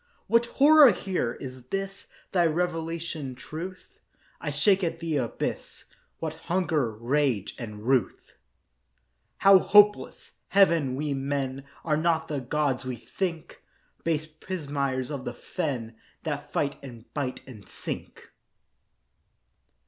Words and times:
What 0.25 0.47
horror 0.47 0.91
here! 0.93 1.33
Is 1.33 1.61
this 1.67 2.07
Thy 2.31 2.47
revelation, 2.47 3.35
Truth? 3.35 3.99
I 4.39 4.49
shake 4.49 4.83
at 4.83 4.99
the 4.99 5.17
abyss. 5.17 5.85
What 6.17 6.33
hunger, 6.49 6.89
rage, 6.91 7.53
and 7.59 7.83
ruth, 7.85 8.33
How 9.37 9.59
hopeless! 9.59 10.31
Heaven, 10.47 10.95
we 10.95 11.13
men 11.13 11.65
Are 11.85 11.97
not 11.97 12.27
the 12.29 12.39
gods 12.41 12.83
we 12.83 12.95
think!— 12.95 13.61
Base 14.03 14.25
pismires 14.25 15.11
of 15.11 15.23
the 15.23 15.35
fen 15.35 15.95
That 16.23 16.51
fight 16.51 16.77
and 16.81 17.05
bite 17.13 17.41
and 17.45 17.69
sink. 17.69 18.31